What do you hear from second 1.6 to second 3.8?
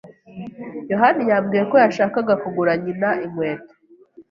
ko yashakaga kugura nyina inkweto.